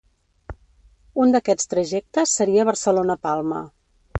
[1.25, 3.63] Un d’aquests trajectes seria Barcelona–Palma.